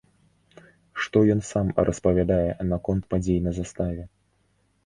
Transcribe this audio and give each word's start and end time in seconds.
Што 1.03 1.17
ён 1.33 1.41
сам 1.51 1.69
распавядае 1.89 2.47
наконт 2.73 3.03
падзей 3.15 3.39
на 3.49 3.55
заставе? 3.59 4.03